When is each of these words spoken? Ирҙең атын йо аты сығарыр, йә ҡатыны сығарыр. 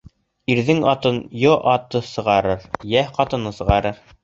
Ирҙең 0.53 0.79
атын 0.91 1.19
йо 1.41 1.51
аты 1.75 2.03
сығарыр, 2.09 2.67
йә 2.97 3.07
ҡатыны 3.21 3.55
сығарыр. 3.61 4.05